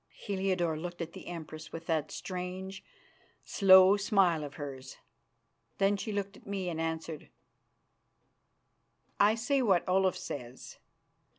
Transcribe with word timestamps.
Heliodore 0.15 0.79
looked 0.79 0.99
at 0.99 1.13
the 1.13 1.27
Empress 1.27 1.71
with 1.71 1.85
that 1.85 2.09
strange, 2.09 2.83
slow 3.45 3.97
smile 3.97 4.43
of 4.43 4.55
hers. 4.55 4.97
Then 5.77 5.95
she 5.95 6.11
looked 6.11 6.35
at 6.35 6.47
me, 6.47 6.69
and 6.69 6.81
answered: 6.81 7.29
"I 9.19 9.35
say 9.35 9.61
what 9.61 9.87
Olaf 9.87 10.15
says. 10.17 10.79